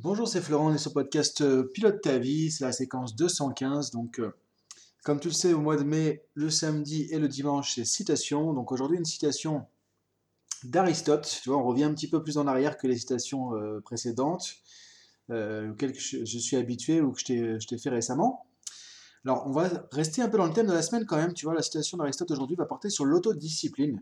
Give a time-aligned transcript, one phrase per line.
[0.00, 3.16] Bonjour, c'est Florent, on est sur le podcast euh, Pilote ta vie, c'est la séquence
[3.16, 3.90] 215.
[3.90, 4.30] Donc, euh,
[5.02, 8.52] comme tu le sais, au mois de mai, le samedi et le dimanche, c'est citation.
[8.52, 9.66] Donc aujourd'hui, une citation
[10.62, 11.40] d'Aristote.
[11.42, 14.54] Tu vois, on revient un petit peu plus en arrière que les citations euh, précédentes,
[15.30, 18.46] auxquelles je, je suis habitué ou que je t'ai fait récemment.
[19.24, 21.34] Alors, on va rester un peu dans le thème de la semaine quand même.
[21.34, 24.00] Tu vois, la citation d'Aristote aujourd'hui va porter sur l'autodiscipline.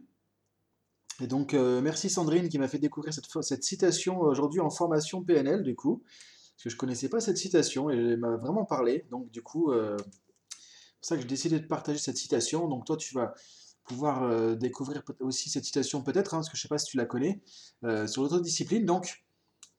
[1.21, 5.23] Et donc, euh, merci Sandrine qui m'a fait découvrir cette, cette citation aujourd'hui en formation
[5.23, 8.65] PNL, du coup, parce que je ne connaissais pas cette citation et elle m'a vraiment
[8.65, 9.07] parlé.
[9.11, 12.69] Donc, du coup, euh, c'est pour ça que j'ai décidé de partager cette citation.
[12.69, 13.35] Donc, toi, tu vas
[13.85, 16.87] pouvoir euh, découvrir aussi cette citation peut-être, hein, parce que je ne sais pas si
[16.91, 17.41] tu la connais,
[18.07, 18.85] sur l'autodiscipline.
[18.85, 19.26] Donc,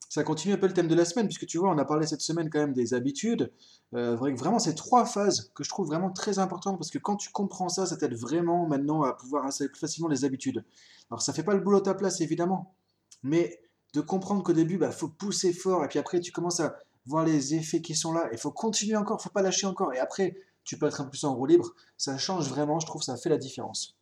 [0.10, 2.08] ça continue un peu le thème de la semaine, puisque tu vois, on a parlé
[2.08, 3.52] cette semaine quand même des habitudes.
[3.94, 7.30] Euh, vraiment, c'est trois phases que je trouve vraiment très importantes, parce que quand tu
[7.30, 10.64] comprends ça, ça t'aide vraiment maintenant à pouvoir installer plus facilement les habitudes.
[11.12, 12.74] Alors, ça fait pas le boulot à ta place, évidemment,
[13.22, 13.60] mais
[13.94, 16.78] de comprendre qu'au début, il bah, faut pousser fort, et puis après, tu commences à
[17.06, 19.94] voir les effets qui sont là, il faut continuer encore, il faut pas lâcher encore,
[19.94, 21.74] et après, tu peux être un peu plus en roue libre.
[21.98, 23.96] Ça change vraiment, je trouve, ça fait la différence.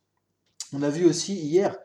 [0.72, 1.76] On a vu aussi hier...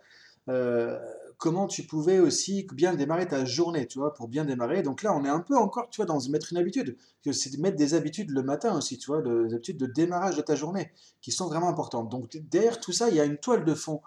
[0.49, 0.99] Euh,
[1.41, 4.83] comment tu pouvais aussi bien démarrer ta journée, tu vois, pour bien démarrer.
[4.83, 6.95] Donc là, on est un peu encore, tu vois, dans mettre une habitude,
[7.31, 10.41] c'est de mettre des habitudes le matin aussi, tu vois, des habitudes de démarrage de
[10.43, 12.09] ta journée, qui sont vraiment importantes.
[12.09, 14.01] Donc derrière tout ça, il y a une toile de fond.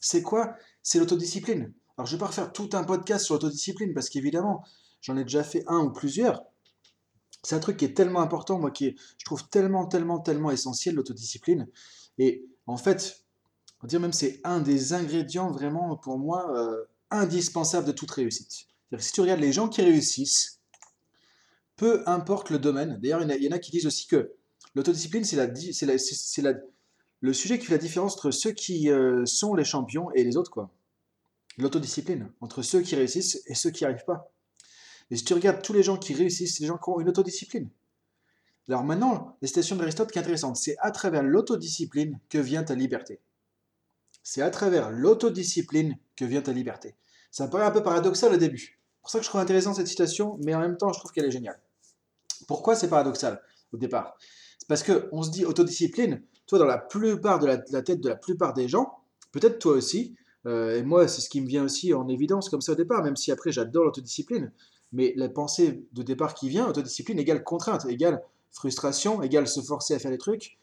[0.00, 0.54] C'est quoi?
[0.84, 1.72] C'est l'autodiscipline.
[1.98, 4.62] Alors je vais pas refaire tout un podcast sur l'autodiscipline, parce qu'évidemment,
[5.00, 6.44] j'en ai déjà fait un ou plusieurs.
[7.42, 10.52] C'est un truc qui est tellement important, moi, qui est, je trouve tellement, tellement, tellement
[10.52, 11.66] essentiel, l'autodiscipline.
[12.18, 13.25] Et en fait,
[13.82, 18.66] on dire même c'est un des ingrédients vraiment pour moi euh, indispensables de toute réussite.
[18.98, 20.60] si tu regardes les gens qui réussissent,
[21.76, 24.32] peu importe le domaine, d'ailleurs il, y en a qui disent aussi que
[24.74, 26.54] l'autodiscipline c'est la, c'est la,
[27.20, 30.36] le sujet qui fait la différence entre ceux qui euh, sont les champions et les
[30.36, 30.70] autres quoi.
[31.58, 34.30] L'autodiscipline entre ceux qui réussissent et ceux qui n'y arrivent pas.
[35.10, 37.08] Et si tu regardes tous les gens qui réussissent, c'est les gens qui ont une
[37.08, 37.70] autodiscipline.
[38.68, 42.74] Alors maintenant, la citation d'Aristote qui est intéressante, c'est à travers l'autodiscipline que vient ta
[42.74, 43.20] liberté.
[44.28, 46.96] C'est à travers l'autodiscipline que vient ta liberté.
[47.30, 48.58] Ça paraît un peu paradoxal au début.
[48.58, 51.12] C'est pour ça que je trouve intéressant cette citation, mais en même temps, je trouve
[51.12, 51.60] qu'elle est géniale.
[52.48, 53.40] Pourquoi c'est paradoxal
[53.72, 54.18] au départ?
[54.58, 58.16] C'est parce qu'on se dit autodiscipline, toi, dans la plupart de la, tête de la
[58.16, 58.98] plupart des gens,
[59.30, 62.62] peut-être toi aussi, euh, et moi, c'est ce qui me vient aussi en évidence comme
[62.62, 64.50] ça au départ, même si après j'adore l'autodiscipline,
[64.90, 69.94] mais la pensée de départ qui vient, autodiscipline égale contrainte, égale frustration, égale se forcer
[69.94, 70.58] à faire des trucs,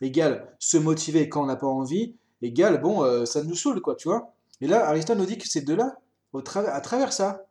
[0.00, 3.94] égale se motiver quand on n'a pas envie, égale, bon, euh, ça nous saoule, quoi,
[3.94, 4.34] tu vois.
[4.60, 5.96] Et là, Aristote nous dit que c'est de là,
[6.32, 7.46] au travers, à travers ça,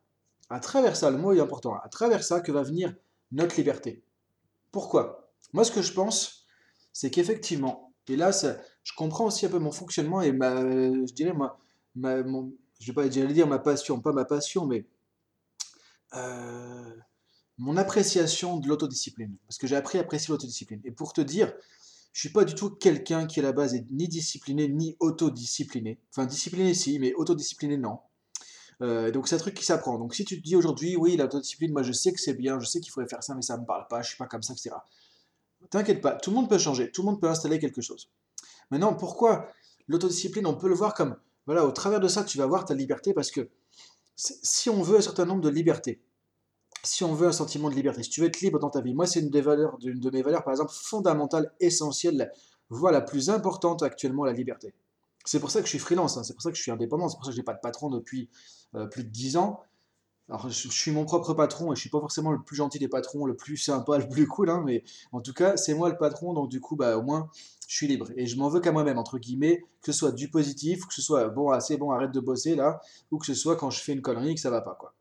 [0.50, 2.94] à travers ça, le mot est important, à travers ça que va venir
[3.32, 4.02] notre liberté.
[4.72, 5.30] Pourquoi?
[5.54, 6.46] Moi, ce que je pense,
[6.94, 11.34] c'est qu'effectivement, et là, je comprends aussi un peu mon fonctionnement et ma, je dirais,
[11.34, 11.60] moi,
[11.96, 14.86] ma, mon, je vais pas dire ma passion, pas ma passion, mais
[16.16, 16.96] euh,
[17.58, 19.36] mon appréciation de l'autodiscipline.
[19.48, 20.82] Parce que j'ai appris à apprécier l'autodiscipline.
[20.86, 21.54] Et pour te dire,
[22.14, 26.00] je suis pas du tout quelqu'un qui à la base est ni discipliné ni autodiscipliné.
[26.12, 28.00] Enfin, discipliné si, mais autodiscipliné non.
[28.82, 29.98] Euh, donc c'est un truc qui s'apprend.
[29.98, 32.66] Donc si tu te dis aujourd'hui, oui, l'autodiscipline, moi je sais que c'est bien, je
[32.66, 34.54] sais qu'il faudrait faire ça, mais ça me parle pas, je suis pas comme ça,
[34.54, 34.76] etc.
[35.70, 38.10] T'inquiète pas, tout le monde peut changer, tout le monde peut installer quelque chose.
[38.70, 39.48] Maintenant, pourquoi
[39.88, 42.74] l'autodiscipline, on peut le voir comme, voilà, au travers de ça, tu vas voir ta
[42.74, 43.50] liberté, parce que
[44.16, 46.02] si on veut un certain nombre de libertés,
[46.88, 48.94] si on veut un sentiment de liberté, si tu veux être libre dans ta vie,
[48.94, 52.32] moi c'est une des valeurs, de mes valeurs par exemple fondamentales, essentielles,
[52.70, 54.74] voire la plus importante actuellement, la liberté.
[55.26, 56.24] C'est pour ça que je suis freelance, hein.
[56.24, 57.60] c'est pour ça que je suis indépendant, c'est pour ça que je n'ai pas de
[57.60, 58.30] patron depuis
[58.76, 59.60] euh, plus de 10 ans.
[60.30, 62.90] Alors je, suis mon propre patron et je suis pas forcément le plus gentil des
[62.90, 64.84] patrons, le plus sympa, le plus cool, hein, mais
[65.14, 67.30] en tout cas c'est moi le patron, donc du coup bah au moins
[67.68, 70.30] je suis libre et je m'en veux qu'à moi-même entre guillemets, que ce soit du
[70.30, 72.82] positif, que ce soit bon assez bon arrête de bosser là,
[73.12, 74.94] ou que ce soit quand je fais une connerie que ça va pas quoi.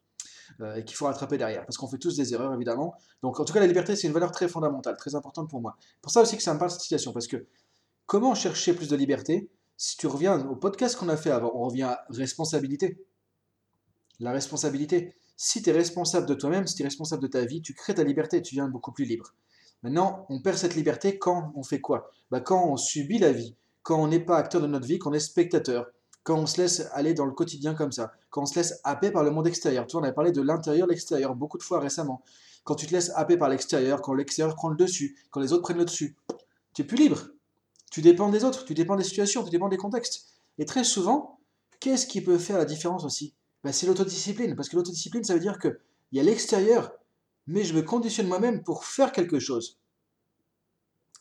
[0.62, 2.94] Euh, et qu'il faut rattraper derrière, parce qu'on fait tous des erreurs évidemment.
[3.22, 5.76] Donc en tout cas la liberté c'est une valeur très fondamentale, très importante pour moi.
[6.00, 7.46] Pour ça aussi que ça me parle cette situation, parce que
[8.06, 11.64] comment chercher plus de liberté Si tu reviens au podcast qu'on a fait avant, on
[11.64, 13.04] revient à responsabilité.
[14.18, 15.14] La responsabilité.
[15.36, 17.94] Si tu es responsable de toi-même, si tu es responsable de ta vie, tu crées
[17.94, 19.34] ta liberté, tu viens beaucoup plus libre.
[19.82, 22.10] Maintenant, on perd cette liberté quand on fait quoi?
[22.30, 25.12] Bah, Quand on subit la vie, quand on n'est pas acteur de notre vie, qu'on
[25.12, 25.86] est spectateur,
[26.26, 29.12] quand on se laisse aller dans le quotidien comme ça, quand on se laisse happer
[29.12, 29.86] par le monde extérieur.
[29.86, 32.20] Tu vois, on a parlé de l'intérieur, l'extérieur beaucoup de fois récemment.
[32.64, 35.62] Quand tu te laisses happer par l'extérieur, quand l'extérieur prend le dessus, quand les autres
[35.62, 36.16] prennent le dessus,
[36.74, 37.28] tu es plus libre.
[37.92, 40.26] Tu dépends des autres, tu dépends des situations, tu dépends des contextes.
[40.58, 41.38] Et très souvent,
[41.78, 43.32] qu'est-ce qui peut faire la différence aussi?
[43.62, 44.56] Ben, C'est l'autodiscipline.
[44.56, 45.78] Parce que l'autodiscipline, ça veut dire qu'il
[46.10, 46.90] y a l'extérieur,
[47.46, 49.78] mais je me conditionne moi-même pour faire quelque chose.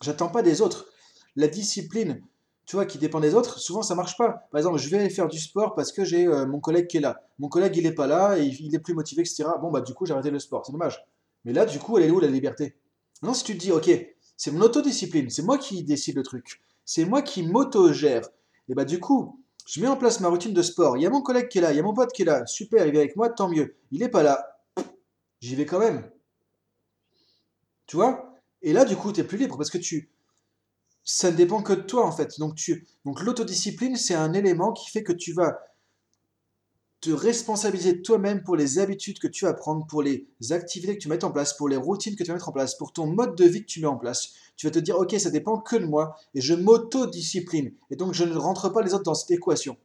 [0.02, 0.88] J'attends pas des autres.
[1.36, 2.24] La discipline,
[2.66, 4.48] tu vois, qui dépend des autres, souvent ça marche pas.
[4.52, 7.02] Par exemple, je vais faire du sport parce que j'ai euh, mon collègue qui est
[7.02, 7.22] là.
[7.38, 9.46] Mon collègue, il est pas là, et il est plus motivé, etc.
[9.62, 10.66] Bon, bah, du coup, j'ai arrêté le sport.
[10.66, 11.06] C'est dommage.
[11.44, 12.76] Mais là, du coup, elle est où la liberté?
[13.22, 13.90] Non, si tu te dis, ok,
[14.36, 18.28] c'est mon autodiscipline, c'est moi qui décide le truc, c'est moi qui m'auto-gère.
[18.68, 20.98] Et bah, du coup, je mets en place ma routine de sport.
[20.98, 22.26] Il y a mon collègue qui est là, il y a mon pote qui est
[22.26, 22.46] là.
[22.46, 23.76] Super, il est avec moi, tant mieux.
[23.92, 24.60] Il est pas là.
[25.40, 26.10] J'y vais quand même.
[27.86, 28.40] Tu vois?
[28.62, 30.10] Et là, du coup, tu es plus libre parce que tu,
[31.06, 32.40] ça ne dépend que de toi en fait.
[32.40, 35.60] Donc, tu, donc l'autodiscipline, c'est un élément qui fait que tu vas
[37.00, 41.07] te responsabiliser toi-même pour les habitudes que tu vas prendre, pour les activités que tu
[41.07, 43.36] mets en place, pour les routines que tu vas mettre en place, pour ton mode
[43.36, 44.34] de vie que tu mets en place.
[44.57, 47.72] Tu vas te dire, ok, ça dépend que de moi et je m'autodiscipline.
[47.92, 49.78] Et donc, je ne rentre pas les autres dans cette équation.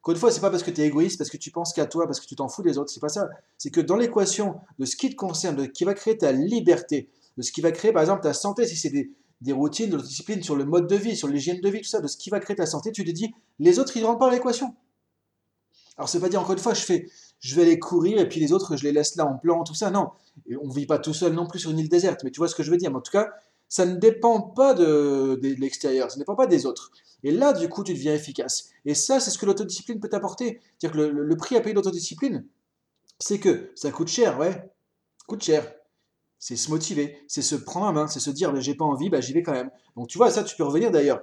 [0.00, 1.86] Encore une fois, c'est pas parce que tu es égoïste, parce que tu penses qu'à
[1.86, 3.28] toi, parce que tu t'en fous des autres, c'est pas ça.
[3.56, 6.32] C'est que dans l'équation de ce qui te concerne, de ce qui va créer ta
[6.32, 9.90] liberté, de ce qui va créer par exemple ta santé, si c'est des, des routines,
[9.90, 12.08] de la discipline sur le mode de vie, sur l'hygiène de vie, tout ça, de
[12.08, 14.28] ce qui va créer ta santé, tu te dis, les autres, ils ne rentrent pas
[14.28, 14.74] à l'équation.
[15.96, 17.08] Alors, c'est pas dire encore une fois, je fais,
[17.40, 19.74] je vais aller courir et puis les autres, je les laisse là en plan, tout
[19.74, 19.90] ça.
[19.90, 20.10] Non,
[20.62, 22.48] on ne vit pas tout seul non plus sur une île déserte, mais tu vois
[22.48, 22.90] ce que je veux dire.
[22.90, 23.30] Mais en tout cas,
[23.68, 26.92] ça ne dépend pas de, l'extérieur, ça ne dépend pas des autres.
[27.24, 28.70] Et là, du coup, tu deviens efficace.
[28.84, 30.60] Et ça, c'est ce que l'autodiscipline peut t'apporter.
[30.78, 32.46] C'est-à-dire que le, le prix à payer l'autodiscipline,
[33.18, 34.70] c'est que ça coûte cher, ouais,
[35.26, 35.68] coûte cher
[36.38, 39.20] c'est se motiver, c'est se prendre en main, c'est se dire, j'ai pas envie, bah,
[39.20, 39.70] j'y vais quand même.
[39.96, 41.20] Donc tu vois, ça, tu peux revenir d'ailleurs.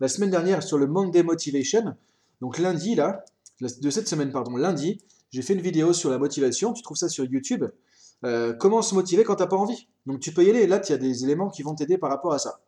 [0.00, 1.94] La semaine dernière, sur le Monday Motivation,
[2.40, 3.24] donc lundi, là,
[3.60, 5.00] de cette semaine, pardon, lundi,
[5.30, 7.64] j'ai fait une vidéo sur la motivation, tu trouves ça sur YouTube.
[8.24, 9.88] Euh, comment se motiver quand tu n'as pas envie?
[10.06, 12.10] Donc tu peux y aller, là, il y a des éléments qui vont t'aider par
[12.10, 12.60] rapport à ça.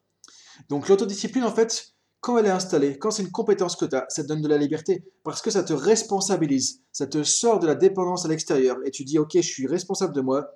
[0.68, 4.06] Donc l'autodiscipline, en fait, quand elle est installée, quand c'est une compétence que tu as,
[4.08, 7.66] ça te donne de la liberté, parce que ça te responsabilise, ça te sort de
[7.66, 10.50] la dépendance à l'extérieur, et tu dis, ok, je suis responsable de moi,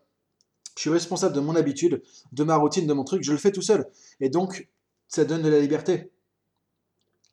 [0.78, 3.50] je suis responsable de mon habitude, de ma routine, de mon truc, je le fais
[3.50, 3.90] tout seul.
[4.20, 4.69] Et donc,
[5.08, 6.12] ça donne de la liberté.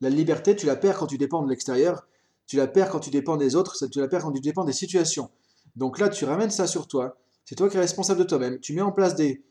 [0.01, 2.07] La liberté, tu la perds quand tu dépends de l'extérieur,
[2.47, 4.73] tu la perds quand tu dépends des autres, tu la perds quand tu dépends des
[4.73, 5.29] situations.
[5.75, 8.73] Donc là, tu ramènes ça sur toi, c'est toi qui es responsable de toi-même, tu
[8.73, 9.43] mets en place des,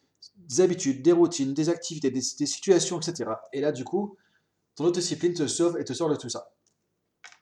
[0.59, 3.31] habitudes, des routines, des activités, des, situations, etc.
[3.53, 4.17] Et là, du coup,
[4.75, 6.51] ton autodiscipline te sauve et te sort de tout ça.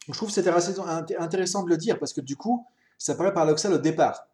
[0.06, 0.74] je trouve que c'était assez
[1.18, 2.66] intéressant de le dire parce que du coup,
[2.98, 4.26] ça paraît paradoxal au départ.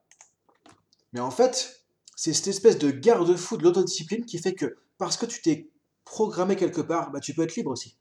[1.12, 1.77] Mais en fait,
[2.20, 5.70] c'est cette espèce de garde-fou de l'autodiscipline qui fait que parce que tu t'es
[6.04, 7.96] programmé quelque part, bah, tu peux être libre aussi.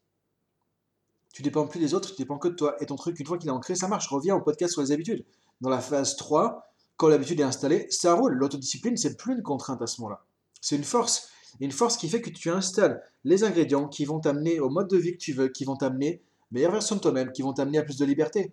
[1.35, 2.75] Tu dépends plus des autres, tu dépends que de toi.
[2.81, 4.07] Et ton truc, une fois qu'il est ancré, ça marche.
[4.07, 5.23] Reviens au podcast sur les habitudes.
[5.61, 8.33] Dans la phase 3, quand l'habitude est installée, ça roule.
[8.33, 10.25] L'autodiscipline, c'est plus une contrainte à ce moment-là.
[10.61, 11.29] C'est une force.
[11.59, 14.97] Une force qui fait que tu installes les ingrédients qui vont t'amener au mode de
[14.97, 17.83] vie que tu veux, qui vont t'amener meilleure version de toi-même, qui vont t'amener à
[17.83, 18.51] plus de liberté.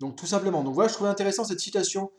[0.00, 0.64] Donc tout simplement.
[0.64, 2.10] Donc voilà, je trouvais intéressant cette citation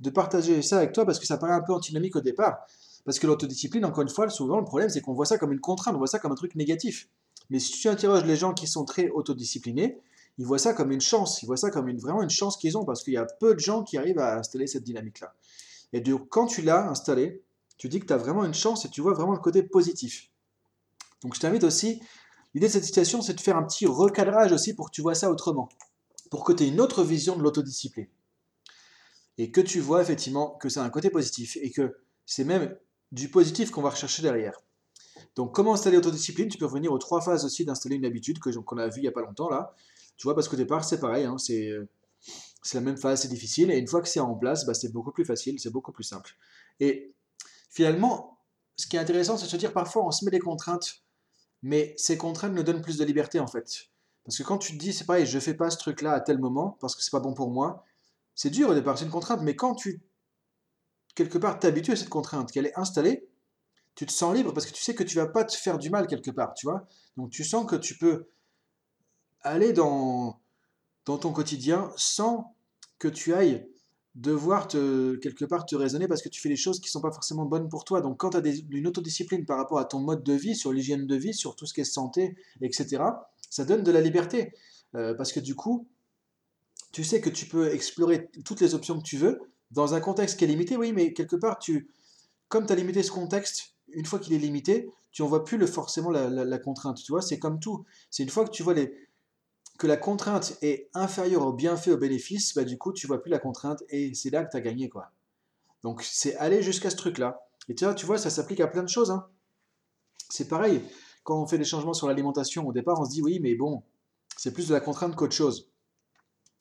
[0.00, 2.58] de partager ça avec toi parce que ça paraît un peu antinomique au départ.
[3.04, 5.60] Parce que l'autodiscipline, encore une fois, souvent le problème c'est qu'on voit ça comme une
[5.60, 7.08] contrainte, on voit ça comme un truc négatif.
[7.50, 9.98] Mais si tu interroges les gens qui sont très autodisciplinés,
[10.38, 12.76] ils voient ça comme une chance, ils voient ça comme une, vraiment une chance qu'ils
[12.76, 15.34] ont parce qu'il y a peu de gens qui arrivent à installer cette dynamique-là.
[15.92, 17.42] Et donc quand tu l'as installé,
[17.78, 20.30] tu dis que tu as vraiment une chance et tu vois vraiment le côté positif.
[21.22, 22.02] Donc je t'invite aussi,
[22.54, 25.14] l'idée de cette situation c'est de faire un petit recadrage aussi pour que tu vois
[25.14, 25.68] ça autrement,
[26.30, 28.08] pour que tu aies une autre vision de l'autodiscipline
[29.38, 32.76] et que tu vois effectivement que c'est un côté positif et que c'est même
[33.12, 34.60] du positif qu'on va rechercher derrière.
[35.34, 36.48] Donc comment installer l'autodiscipline?
[36.48, 39.02] Tu peux revenir aux trois phases aussi d'installer une habitude que qu'on a vu il
[39.02, 39.74] n'y a pas longtemps là.
[40.16, 41.70] Tu vois, parce qu'au départ c'est pareil, hein, c'est
[42.74, 45.12] la même phase, c'est difficile, et une fois que c'est en place, bah, c'est beaucoup
[45.12, 46.32] plus facile, c'est beaucoup plus simple.
[46.80, 47.14] Et
[47.70, 48.40] finalement,
[48.76, 51.04] ce qui est intéressant, c'est de se dire parfois on se met des contraintes,
[51.62, 53.88] mais ces contraintes nous donnent plus de liberté en fait.
[54.24, 56.38] Parce que quand tu te dis, c'est pareil, je fais pas ce truc-là à tel
[56.38, 57.84] moment parce que c'est pas bon pour moi,
[58.36, 60.00] c'est dur au départ, c'est une contrainte, mais quand tu,
[61.16, 63.26] quelque part, t'habitues à cette contrainte, qu'elle est installée,
[63.96, 65.90] tu te sens libre parce que tu sais que tu vas pas te faire du
[65.90, 66.86] mal quelque part, tu vois.
[67.16, 68.28] Donc tu sens que tu peux
[69.40, 70.38] aller dans,
[71.06, 72.54] dans ton quotidien sans
[72.98, 73.66] que tu ailles
[74.14, 77.00] devoir te, quelque part te raisonner parce que tu fais des choses qui ne sont
[77.00, 78.02] pas forcément bonnes pour toi.
[78.02, 81.06] Donc quand tu as une autodiscipline par rapport à ton mode de vie, sur l'hygiène
[81.06, 83.02] de vie, sur tout ce qui est santé, etc.,
[83.48, 84.52] ça donne de la liberté.
[84.94, 85.86] Euh, parce que du coup,
[86.96, 89.38] tu sais que tu peux explorer toutes les options que tu veux
[89.70, 91.90] dans un contexte qui est limité, oui, mais quelque part, tu,
[92.48, 95.58] comme tu as limité ce contexte, une fois qu'il est limité, tu n'en vois plus
[95.58, 96.96] le, forcément la, contrainte.
[96.96, 97.84] Tu vois, c'est comme tout.
[98.10, 98.94] C'est une fois que tu vois les,
[99.78, 103.30] que la contrainte est inférieure au bienfait, au bénéfice, bah, du coup, tu vois plus
[103.30, 104.88] la contrainte et c'est là que tu as gagné.
[104.88, 105.12] quoi.
[105.82, 107.46] Donc, c'est aller jusqu'à ce truc-là.
[107.68, 109.10] Et tu vois, tu vois ça s'applique à plein de choses.
[109.10, 109.28] Hein.
[110.30, 110.80] C'est pareil,
[111.24, 113.82] quand on fait des changements sur l'alimentation, au départ, on se dit oui, mais bon,
[114.38, 115.68] c'est plus de la contrainte qu'autre chose.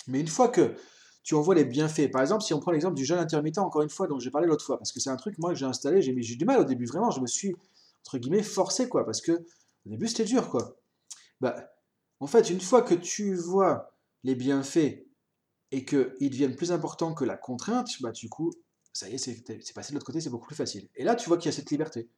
[0.07, 0.75] Mais une fois que
[1.23, 3.81] tu en vois les bienfaits, par exemple, si on prend l'exemple du jeûne intermittent, encore
[3.81, 5.65] une fois, dont j'ai parlé l'autre fois, parce que c'est un truc, moi, que j'ai
[5.65, 7.55] installé, j'ai eu du mal au début, vraiment, je me suis,
[8.05, 10.77] entre guillemets, forcé, quoi, parce que au début, c'était dur, quoi.
[11.41, 11.55] Bah,
[12.19, 13.91] En fait, une fois que tu vois
[14.23, 15.05] les bienfaits
[15.71, 18.51] et qu'ils deviennent plus importants que la contrainte, bah du coup,
[18.93, 20.89] ça y est, c'est passé de l'autre côté, c'est beaucoup plus facile.
[20.95, 22.09] Et là, tu vois qu'il y a cette liberté.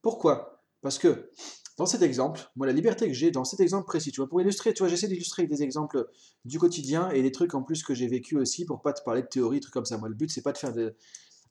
[0.00, 0.62] Pourquoi?
[0.80, 1.30] Parce que
[1.78, 4.40] dans cet exemple, moi, la liberté que j'ai dans cet exemple précis, tu vois, pour
[4.40, 6.08] illustrer, tu vois, j'essaie d'illustrer avec des exemples
[6.44, 9.22] du quotidien et des trucs en plus que j'ai vécu aussi pour pas te parler
[9.22, 9.96] de théorie, trucs comme ça.
[9.96, 10.72] Moi, le but, c'est pas de faire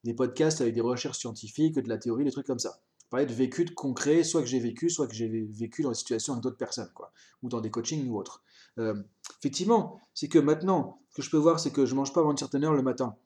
[0.04, 2.80] des podcasts avec des recherches scientifiques, de la théorie, des trucs comme ça.
[3.10, 5.96] Parler de vécu, de concret, soit que j'ai vécu, soit que j'ai vécu dans des
[5.96, 7.12] situations avec d'autres personnes, quoi,
[7.42, 8.42] ou dans des coachings ou autres.
[8.78, 8.94] Euh,
[9.38, 12.30] effectivement, c'est que maintenant, ce que je peux voir, c'est que je mange pas avant
[12.30, 13.16] une certaine heure le matin.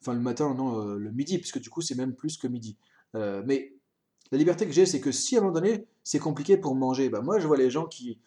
[0.00, 2.76] Enfin, le matin, non, euh, le midi, puisque du coup, c'est même plus que midi.
[3.14, 3.75] Euh, mais
[4.32, 7.08] la liberté que j'ai, c'est que si à un moment donné, c'est compliqué pour manger,
[7.08, 8.18] bah moi, je vois les gens qui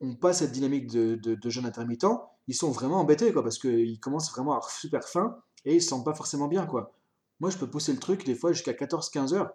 [0.00, 2.06] n'ont pas cette dynamique de, de, jeûne intermittent,
[2.48, 5.82] ils sont vraiment embêtés, quoi, parce qu'ils commencent vraiment à avoir super faim et ils
[5.82, 6.92] se sentent pas forcément bien, quoi.
[7.40, 9.52] Moi, je peux pousser le truc des fois jusqu'à 14-15 heures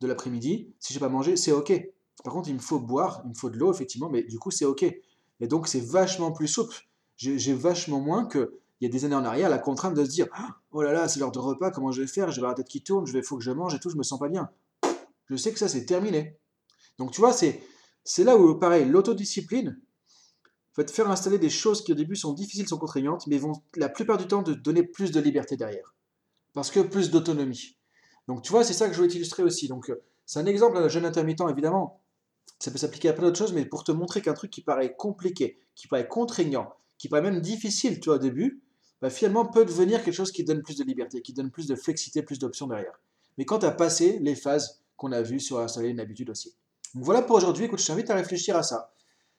[0.00, 0.72] de l'après-midi.
[0.78, 1.72] Si j'ai pas mangé, c'est ok.
[2.24, 4.50] Par contre, il me faut boire, il me faut de l'eau, effectivement, mais du coup,
[4.50, 4.82] c'est ok.
[5.40, 6.74] Et donc, c'est vachement plus souple.
[7.16, 10.10] J'ai vachement moins que il y a des années en arrière la contrainte de se
[10.10, 10.28] dire
[10.70, 12.30] oh là là, c'est l'heure de repas, comment je vais faire?
[12.30, 14.04] J'ai la tête qui tourne, je vais, faut que je mange et tout, je me
[14.04, 14.50] sens pas bien.
[15.28, 16.38] Je sais que ça, c'est terminé.
[16.98, 17.60] Donc, tu vois, c'est
[18.24, 19.80] là où, pareil, l'autodiscipline,
[20.78, 23.52] va te faire installer des choses qui au début sont difficiles, sont contraignantes, mais vont
[23.74, 25.94] la plupart du temps te donner plus de liberté derrière.
[26.54, 27.76] Parce que plus d'autonomie.
[28.28, 29.66] Donc tu vois, c'est ça que je voulais t'illustrer aussi.
[29.66, 32.00] Donc euh, c'est un exemple d'un jeune intermittent, évidemment.
[32.60, 34.94] Ça peut s'appliquer à plein d'autres choses, mais pour te montrer qu'un truc qui paraît
[34.96, 38.62] compliqué, qui paraît contraignant, qui paraît même difficile, tu vois, au début,
[39.02, 41.74] bah, finalement peut devenir quelque chose qui donne plus de liberté, qui donne plus de
[41.74, 43.00] flexibilité, plus d'options derrière.
[43.36, 46.54] Mais quand tu as passé les phases qu'on a vues sur installer une habitude aussi.
[46.94, 48.92] Donc voilà pour aujourd'hui, écoute, je t'invite à réfléchir à ça.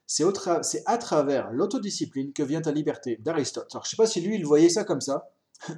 [0.07, 0.23] C'est
[0.87, 3.67] à travers l'autodiscipline que vient ta liberté d'Aristote.
[3.73, 5.29] Alors je ne sais pas si lui, il voyait ça comme ça,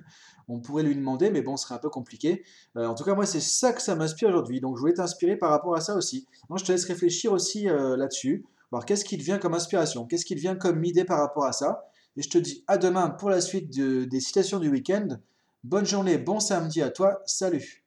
[0.47, 2.43] on pourrait lui demander, mais bon, ce serait un peu compliqué.
[2.77, 4.61] Euh, en tout cas, moi, c'est ça que ça m'inspire aujourd'hui.
[4.61, 6.27] Donc, je voulais t'inspirer par rapport à ça aussi.
[6.49, 8.45] Moi, je te laisse réfléchir aussi euh, là-dessus.
[8.71, 10.05] Alors, qu'est-ce qui te vient comme inspiration?
[10.05, 11.85] Qu'est-ce qui te vient comme idée par rapport à ça?
[12.15, 15.07] Et je te dis à demain pour la suite des citations du week-end.
[15.63, 17.21] Bonne journée, bon samedi à toi.
[17.25, 17.80] Salut